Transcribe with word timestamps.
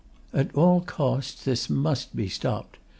_At 0.33 0.49
all 0.57 0.81
costs 0.81 1.43
this 1.45 1.69
must 1.69 2.15
be 2.15 2.27
stopped. 2.27 2.79